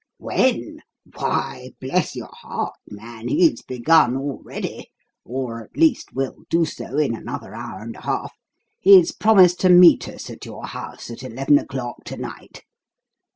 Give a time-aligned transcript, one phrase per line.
[0.17, 0.79] "When?
[1.15, 4.87] Why, bless your heart, man, he's begun already
[5.23, 8.33] or, at least, will do so in another hour and a half.
[8.79, 12.63] He's promised to meet us at your house at eleven o'clock to night.